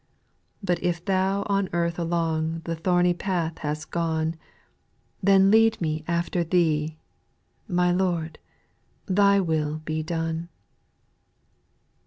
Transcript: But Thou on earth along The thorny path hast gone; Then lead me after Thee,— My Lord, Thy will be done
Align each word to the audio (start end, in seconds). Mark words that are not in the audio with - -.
But 0.63 0.79
Thou 1.05 1.43
on 1.45 1.69
earth 1.73 1.99
along 1.99 2.61
The 2.63 2.75
thorny 2.75 3.13
path 3.13 3.59
hast 3.59 3.91
gone; 3.91 4.33
Then 5.21 5.51
lead 5.51 5.79
me 5.79 6.03
after 6.07 6.43
Thee,— 6.43 6.97
My 7.67 7.91
Lord, 7.91 8.39
Thy 9.05 9.39
will 9.39 9.77
be 9.85 10.01
done 10.01 10.49